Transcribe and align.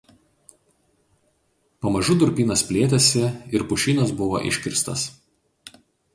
Pamažu 1.87 2.15
durpynas 2.23 2.65
plėtėsi 2.71 3.23
ir 3.59 3.67
pušynas 3.75 4.17
buvo 4.25 4.43
iškirstas. 4.55 5.07